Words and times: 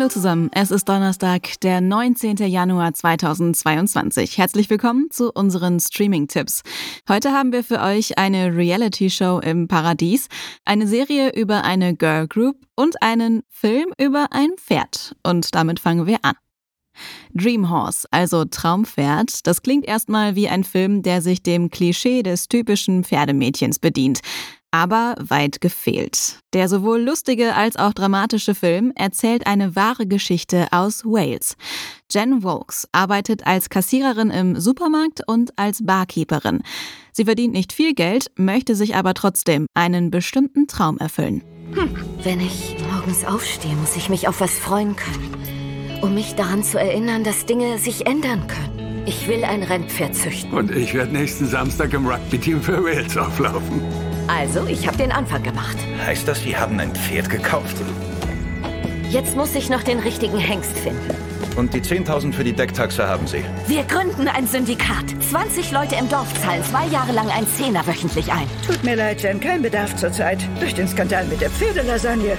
Hallo 0.00 0.08
zusammen, 0.08 0.48
es 0.54 0.70
ist 0.70 0.88
Donnerstag, 0.88 1.60
der 1.60 1.82
19. 1.82 2.38
Januar 2.38 2.94
2022. 2.94 4.38
Herzlich 4.38 4.70
willkommen 4.70 5.08
zu 5.10 5.30
unseren 5.30 5.78
Streaming-Tipps. 5.78 6.62
Heute 7.06 7.32
haben 7.32 7.52
wir 7.52 7.62
für 7.62 7.82
euch 7.82 8.16
eine 8.16 8.56
Reality-Show 8.56 9.40
im 9.40 9.68
Paradies, 9.68 10.28
eine 10.64 10.86
Serie 10.86 11.34
über 11.34 11.64
eine 11.64 11.94
Girl 11.94 12.26
Group 12.28 12.56
und 12.76 13.02
einen 13.02 13.42
Film 13.50 13.92
über 14.00 14.28
ein 14.30 14.52
Pferd. 14.56 15.14
Und 15.22 15.54
damit 15.54 15.80
fangen 15.80 16.06
wir 16.06 16.20
an. 16.22 16.36
Dream 17.34 17.68
Horse, 17.68 18.08
also 18.10 18.46
Traumpferd, 18.46 19.46
das 19.46 19.60
klingt 19.60 19.84
erstmal 19.84 20.34
wie 20.34 20.48
ein 20.48 20.64
Film, 20.64 21.02
der 21.02 21.20
sich 21.20 21.42
dem 21.42 21.68
Klischee 21.68 22.22
des 22.22 22.48
typischen 22.48 23.04
Pferdemädchens 23.04 23.78
bedient 23.78 24.20
aber 24.70 25.14
weit 25.18 25.60
gefehlt. 25.60 26.40
Der 26.52 26.68
sowohl 26.68 27.00
lustige 27.00 27.54
als 27.54 27.76
auch 27.76 27.92
dramatische 27.92 28.54
Film 28.54 28.92
erzählt 28.94 29.46
eine 29.46 29.76
wahre 29.76 30.06
Geschichte 30.06 30.68
aus 30.70 31.04
Wales. 31.04 31.56
Jen 32.10 32.42
Wokes 32.42 32.88
arbeitet 32.92 33.46
als 33.46 33.68
Kassiererin 33.68 34.30
im 34.30 34.58
Supermarkt 34.60 35.22
und 35.26 35.58
als 35.58 35.84
Barkeeperin. 35.84 36.62
Sie 37.12 37.24
verdient 37.24 37.52
nicht 37.52 37.72
viel 37.72 37.94
Geld, 37.94 38.30
möchte 38.36 38.74
sich 38.74 38.96
aber 38.96 39.14
trotzdem 39.14 39.66
einen 39.74 40.10
bestimmten 40.10 40.66
Traum 40.66 40.98
erfüllen. 40.98 41.42
Hm. 41.74 41.94
Wenn 42.22 42.40
ich 42.40 42.76
morgens 42.92 43.24
aufstehe, 43.24 43.74
muss 43.76 43.96
ich 43.96 44.08
mich 44.08 44.28
auf 44.28 44.40
was 44.40 44.58
freuen 44.58 44.96
können. 44.96 45.34
Um 46.02 46.14
mich 46.14 46.34
daran 46.34 46.64
zu 46.64 46.78
erinnern, 46.78 47.24
dass 47.24 47.46
Dinge 47.46 47.78
sich 47.78 48.06
ändern 48.06 48.46
können. 48.46 49.02
Ich 49.06 49.28
will 49.28 49.44
ein 49.44 49.62
Rennpferd 49.62 50.14
züchten. 50.14 50.52
Und 50.52 50.70
ich 50.70 50.94
werde 50.94 51.12
nächsten 51.12 51.46
Samstag 51.46 51.92
im 51.92 52.06
Rugby-Team 52.06 52.62
für 52.62 52.82
Wales 52.82 53.16
auflaufen. 53.16 53.82
Also, 54.30 54.64
ich 54.68 54.86
habe 54.86 54.96
den 54.96 55.10
Anfang 55.10 55.42
gemacht. 55.42 55.76
Heißt 56.06 56.28
das, 56.28 56.44
wir 56.44 56.60
haben 56.60 56.78
ein 56.78 56.94
Pferd 56.94 57.28
gekauft? 57.28 57.76
Jetzt 59.10 59.36
muss 59.36 59.56
ich 59.56 59.68
noch 59.70 59.82
den 59.82 59.98
richtigen 59.98 60.38
Hengst 60.38 60.78
finden. 60.78 61.10
Und 61.56 61.74
die 61.74 61.80
10.000 61.80 62.32
für 62.32 62.44
die 62.44 62.52
Decktaxe 62.52 63.08
haben 63.08 63.26
Sie. 63.26 63.44
Wir 63.66 63.82
gründen 63.82 64.28
ein 64.28 64.46
Syndikat. 64.46 65.04
20 65.28 65.72
Leute 65.72 65.96
im 65.96 66.08
Dorf 66.08 66.32
zahlen 66.40 66.62
zwei 66.62 66.86
Jahre 66.86 67.10
lang 67.10 67.28
ein 67.28 67.44
Zehner 67.48 67.84
wöchentlich 67.88 68.30
ein. 68.30 68.46
Tut 68.64 68.84
mir 68.84 68.94
leid, 68.94 69.20
Jen, 69.20 69.40
kein 69.40 69.62
Bedarf 69.62 69.96
zurzeit. 69.96 70.38
Durch 70.60 70.74
den 70.74 70.86
Skandal 70.86 71.26
mit 71.26 71.40
der 71.40 71.50
Pferdelasagne. 71.50 72.38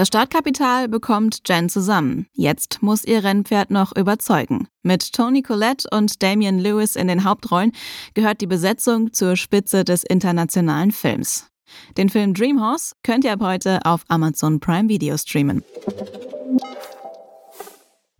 Das 0.00 0.08
Startkapital 0.08 0.88
bekommt 0.88 1.42
Jen 1.46 1.68
zusammen. 1.68 2.26
Jetzt 2.32 2.82
muss 2.82 3.04
ihr 3.04 3.22
Rennpferd 3.22 3.70
noch 3.70 3.94
überzeugen. 3.94 4.66
Mit 4.82 5.12
Tony 5.12 5.42
Collette 5.42 5.86
und 5.92 6.22
Damian 6.22 6.58
Lewis 6.58 6.96
in 6.96 7.06
den 7.06 7.22
Hauptrollen 7.22 7.72
gehört 8.14 8.40
die 8.40 8.46
Besetzung 8.46 9.12
zur 9.12 9.36
Spitze 9.36 9.84
des 9.84 10.02
internationalen 10.02 10.90
Films. 10.90 11.50
Den 11.98 12.08
Film 12.08 12.32
Dream 12.32 12.62
Horse 12.62 12.94
könnt 13.02 13.26
ihr 13.26 13.32
ab 13.34 13.42
heute 13.42 13.80
auf 13.84 14.04
Amazon 14.08 14.58
Prime 14.58 14.88
Video 14.88 15.18
streamen. 15.18 15.62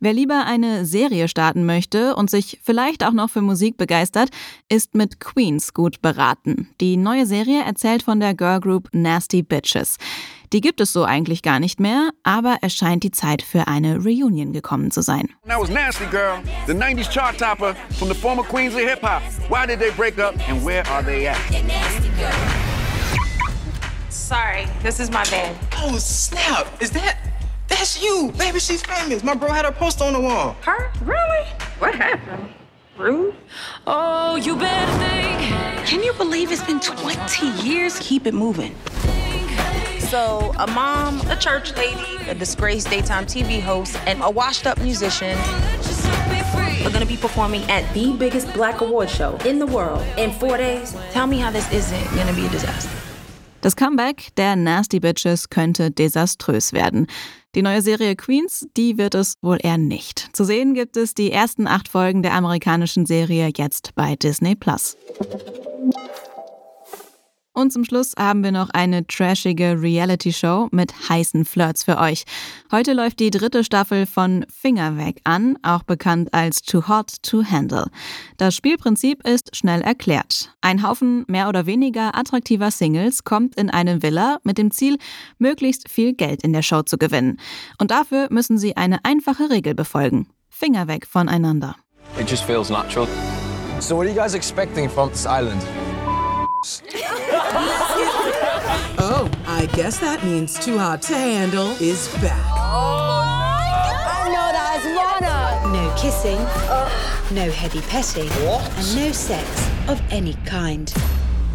Wer 0.00 0.12
lieber 0.12 0.44
eine 0.44 0.84
Serie 0.84 1.28
starten 1.28 1.64
möchte 1.64 2.14
und 2.14 2.28
sich 2.28 2.60
vielleicht 2.62 3.04
auch 3.04 3.12
noch 3.12 3.30
für 3.30 3.40
Musik 3.40 3.78
begeistert, 3.78 4.28
ist 4.68 4.94
mit 4.94 5.18
Queens 5.18 5.72
gut 5.72 6.02
beraten. 6.02 6.68
Die 6.80 6.98
neue 6.98 7.24
Serie 7.24 7.64
erzählt 7.64 8.02
von 8.02 8.20
der 8.20 8.34
Girlgroup 8.34 8.90
Nasty 8.92 9.42
Bitches. 9.42 9.96
Die 10.52 10.60
gibt 10.60 10.80
es 10.80 10.92
so 10.92 11.04
eigentlich 11.04 11.42
gar 11.42 11.60
nicht 11.60 11.78
mehr, 11.78 12.10
aber 12.24 12.58
es 12.62 12.74
scheint 12.74 13.04
die 13.04 13.12
Zeit 13.12 13.40
für 13.40 13.68
eine 13.68 13.98
Reunion 13.98 14.52
gekommen 14.52 14.90
zu 14.90 15.00
sein. 15.00 15.28
That 15.46 15.60
was 15.60 15.70
Nasty 15.70 16.06
Girl, 16.06 16.40
the 16.66 16.72
90s 16.72 17.08
chart 17.08 17.38
topper 17.38 17.76
from 17.96 18.08
the 18.08 18.14
former 18.14 18.42
queens 18.42 18.74
of 18.74 18.80
hip 18.80 19.00
hop. 19.00 19.22
Why 19.48 19.64
did 19.64 19.78
they 19.78 19.92
break 19.92 20.18
up 20.18 20.34
and 20.48 20.64
where 20.64 20.84
are 20.88 21.04
they 21.04 21.28
at? 21.28 21.38
Sorry, 24.08 24.66
this 24.82 24.98
is 24.98 25.08
my 25.08 25.22
band. 25.30 25.56
Oh, 25.84 25.98
snap. 25.98 26.66
Is 26.80 26.90
that 26.90 27.16
That's 27.68 28.02
you! 28.02 28.32
Baby, 28.36 28.58
she's 28.58 28.82
famous. 28.82 29.22
My 29.22 29.34
bro 29.34 29.52
had 29.52 29.64
her 29.64 29.70
poster 29.72 30.04
on 30.04 30.14
the 30.14 30.20
wall. 30.20 30.56
Her? 30.62 30.90
Really? 31.04 31.46
What 31.78 31.94
happened? 31.94 32.52
Rude? 32.98 33.34
Oh, 33.86 34.34
you 34.34 34.56
better 34.56 34.98
think. 34.98 35.86
Can 35.86 36.02
you 36.02 36.12
believe 36.14 36.50
it's 36.50 36.64
been 36.64 36.80
20 36.80 37.46
years? 37.62 37.98
Keep 38.00 38.26
it 38.26 38.34
moving. 38.34 38.74
So, 40.10 40.52
a 40.58 40.66
mom, 40.66 41.20
a 41.30 41.36
church 41.36 41.72
lady, 41.76 42.28
a 42.28 42.34
disgraced 42.34 42.90
daytime 42.90 43.26
TV 43.26 43.62
host, 43.62 43.96
and 44.08 44.20
a 44.24 44.28
washed 44.28 44.66
up 44.66 44.76
musician 44.80 45.38
are 46.84 46.90
gonna 46.90 47.06
be 47.06 47.16
performing 47.16 47.62
at 47.70 47.84
the 47.94 48.12
biggest 48.18 48.52
black 48.52 48.80
award 48.80 49.08
show 49.08 49.38
in 49.46 49.60
the 49.60 49.66
world 49.66 50.02
in 50.18 50.32
four 50.32 50.56
days. 50.56 50.96
Tell 51.12 51.28
me 51.28 51.38
how 51.38 51.52
this 51.52 51.72
isn't 51.72 52.04
gonna 52.16 52.32
be 52.32 52.44
a 52.44 52.48
disaster. 52.48 52.90
Das 53.60 53.76
Comeback 53.76 54.34
der 54.36 54.56
Nasty 54.56 54.98
Bitches 54.98 55.48
könnte 55.48 55.92
desaströs 55.92 56.72
werden. 56.72 57.06
Die 57.54 57.62
neue 57.62 57.80
Serie 57.80 58.16
Queens, 58.16 58.66
die 58.76 58.98
wird 58.98 59.14
es 59.14 59.36
wohl 59.42 59.58
eher 59.62 59.78
nicht. 59.78 60.30
Zu 60.32 60.42
sehen 60.42 60.74
gibt 60.74 60.96
es 60.96 61.14
die 61.14 61.30
ersten 61.30 61.68
acht 61.68 61.86
Folgen 61.86 62.24
der 62.24 62.32
amerikanischen 62.32 63.06
Serie 63.06 63.52
jetzt 63.56 63.94
bei 63.94 64.16
Disney 64.16 64.56
Plus. 64.56 64.96
Und 67.52 67.72
zum 67.72 67.84
Schluss 67.84 68.14
haben 68.16 68.44
wir 68.44 68.52
noch 68.52 68.70
eine 68.70 69.06
trashige 69.06 69.82
Reality-Show 69.82 70.68
mit 70.70 70.92
heißen 71.08 71.44
Flirts 71.44 71.82
für 71.82 71.98
euch. 71.98 72.24
Heute 72.70 72.92
läuft 72.92 73.18
die 73.18 73.30
dritte 73.30 73.64
Staffel 73.64 74.06
von 74.06 74.46
Finger 74.48 74.96
weg 74.96 75.20
an, 75.24 75.58
auch 75.62 75.82
bekannt 75.82 76.32
als 76.32 76.62
Too 76.62 76.86
Hot 76.86 77.22
to 77.22 77.42
Handle. 77.42 77.86
Das 78.36 78.54
Spielprinzip 78.54 79.26
ist 79.26 79.56
schnell 79.56 79.80
erklärt. 79.80 80.54
Ein 80.60 80.86
Haufen 80.86 81.24
mehr 81.26 81.48
oder 81.48 81.66
weniger 81.66 82.16
attraktiver 82.16 82.70
Singles 82.70 83.24
kommt 83.24 83.56
in 83.56 83.68
eine 83.68 84.00
Villa 84.00 84.38
mit 84.44 84.56
dem 84.56 84.70
Ziel, 84.70 84.96
möglichst 85.38 85.90
viel 85.90 86.12
Geld 86.12 86.44
in 86.44 86.52
der 86.52 86.62
Show 86.62 86.82
zu 86.82 86.98
gewinnen. 86.98 87.38
Und 87.78 87.90
dafür 87.90 88.28
müssen 88.30 88.58
sie 88.58 88.76
eine 88.76 89.04
einfache 89.04 89.50
Regel 89.50 89.74
befolgen. 89.74 90.28
Finger 90.50 90.86
weg 90.86 91.04
voneinander. 91.04 91.74
It 92.18 92.30
just 92.30 92.44
feels 92.44 92.70
natural. 92.70 93.08
So 93.80 93.96
what 93.96 94.06
are 94.06 94.12
you 94.12 94.20
guys 94.20 94.34
expecting 94.34 94.88
from 94.88 95.10
this 95.10 95.26
island? 95.26 95.62
I 99.60 99.66
guess 99.66 99.98
that 99.98 100.24
means 100.24 100.58
Too 100.58 100.78
Hot 100.78 101.02
to 101.02 101.12
Handle 101.12 101.72
is 101.82 102.08
back. 102.22 102.46
Oh, 102.48 103.20
I 103.22 104.24
know 104.32 104.48
that's 104.56 104.86
Lana. 104.86 105.70
No 105.70 105.94
kissing, 105.98 106.38
no 107.36 107.50
heavy 107.50 107.82
petting, 107.82 108.30
what? 108.46 108.66
and 108.78 108.96
no 108.96 109.12
sex 109.12 109.70
of 109.86 110.00
any 110.10 110.32
kind. 110.46 110.90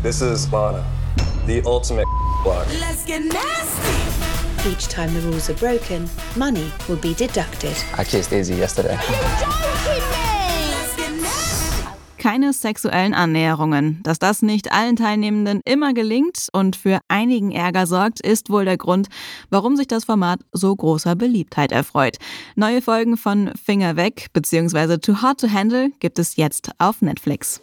This 0.03 0.21
is 0.21 0.53
Lana, 0.53 0.85
the 1.47 1.63
ultimate 1.65 2.05
block. 2.43 2.67
Let's 2.79 3.03
get 3.05 3.23
nasty. 3.23 4.69
Each 4.69 4.87
time 4.87 5.11
the 5.15 5.21
rules 5.21 5.49
are 5.49 5.55
broken, 5.55 6.07
money 6.35 6.71
will 6.87 6.97
be 6.97 7.15
deducted. 7.15 7.75
I 7.97 8.03
kissed 8.03 8.31
Izzy 8.31 8.53
yesterday. 8.53 8.99
Keine 12.25 12.53
sexuellen 12.53 13.13
Annäherungen. 13.13 13.99
Dass 14.01 14.17
das 14.17 14.41
nicht 14.41 14.71
allen 14.71 14.95
Teilnehmenden 14.95 15.61
immer 15.63 15.93
gelingt 15.93 16.47
und 16.53 16.75
für 16.75 16.97
einigen 17.07 17.51
Ärger 17.51 17.85
sorgt, 17.85 18.19
ist 18.19 18.49
wohl 18.49 18.65
der 18.65 18.77
Grund, 18.77 19.09
warum 19.51 19.75
sich 19.75 19.85
das 19.85 20.05
Format 20.05 20.39
so 20.51 20.75
großer 20.75 21.15
Beliebtheit 21.15 21.71
erfreut. 21.71 22.17
Neue 22.55 22.81
Folgen 22.81 23.15
von 23.15 23.51
Finger 23.63 23.95
weg 23.95 24.29
bzw. 24.33 24.97
Too 24.97 25.21
Hard 25.21 25.39
to 25.39 25.51
Handle 25.51 25.91
gibt 25.99 26.17
es 26.17 26.35
jetzt 26.35 26.71
auf 26.79 27.03
Netflix. 27.03 27.61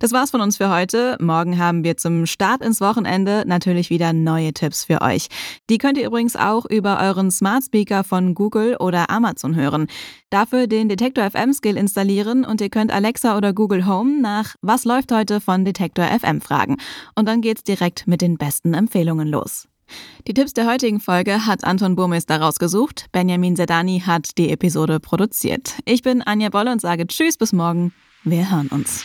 Das 0.00 0.12
war's 0.12 0.30
von 0.30 0.40
uns 0.40 0.56
für 0.56 0.70
heute. 0.70 1.18
Morgen 1.20 1.58
haben 1.58 1.84
wir 1.84 1.98
zum 1.98 2.24
Start 2.24 2.64
ins 2.64 2.80
Wochenende 2.80 3.44
natürlich 3.46 3.90
wieder 3.90 4.14
neue 4.14 4.54
Tipps 4.54 4.84
für 4.84 5.02
euch. 5.02 5.26
Die 5.68 5.76
könnt 5.76 5.98
ihr 5.98 6.06
übrigens 6.06 6.36
auch 6.36 6.64
über 6.64 6.98
euren 7.00 7.30
Smart 7.30 7.64
Speaker 7.64 8.02
von 8.02 8.34
Google 8.34 8.76
oder 8.76 9.10
Amazon 9.10 9.54
hören. 9.54 9.88
Dafür 10.30 10.66
den 10.68 10.88
Detektor 10.88 11.30
FM 11.30 11.52
Skill 11.52 11.76
installieren 11.76 12.46
und 12.46 12.62
ihr 12.62 12.70
könnt 12.70 12.90
Alexa 12.90 13.36
oder 13.36 13.52
Google 13.52 13.86
Home 13.86 14.22
nach 14.22 14.54
Was 14.62 14.86
läuft 14.86 15.12
heute 15.12 15.38
von 15.38 15.66
Detektor 15.66 16.06
FM 16.06 16.40
fragen. 16.40 16.78
Und 17.14 17.28
dann 17.28 17.42
geht's 17.42 17.62
direkt 17.62 18.06
mit 18.06 18.22
den 18.22 18.38
besten 18.38 18.72
Empfehlungen 18.72 19.28
los. 19.28 19.68
Die 20.26 20.32
Tipps 20.32 20.54
der 20.54 20.66
heutigen 20.66 21.00
Folge 21.00 21.44
hat 21.44 21.62
Anton 21.64 21.94
Burmeister 21.94 22.40
rausgesucht. 22.40 23.04
Benjamin 23.12 23.54
Sedani 23.54 24.00
hat 24.06 24.38
die 24.38 24.48
Episode 24.48 24.98
produziert. 24.98 25.74
Ich 25.84 26.00
bin 26.00 26.22
Anja 26.22 26.48
Bolle 26.48 26.72
und 26.72 26.80
sage 26.80 27.06
Tschüss 27.06 27.36
bis 27.36 27.52
morgen. 27.52 27.92
Wir 28.24 28.50
hören 28.50 28.68
uns. 28.68 29.04